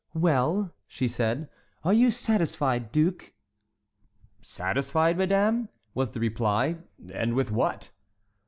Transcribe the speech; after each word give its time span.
"Well," 0.15 0.71
she 0.87 1.07
said, 1.07 1.47
"are 1.83 1.93
you 1.93 2.09
satisfied, 2.09 2.91
duke?" 2.91 3.33
"Satisfied, 4.41 5.15
madame?" 5.15 5.69
was 5.93 6.09
the 6.09 6.19
reply, 6.19 6.77
"and 7.13 7.35
with 7.35 7.51
what?" 7.51 7.91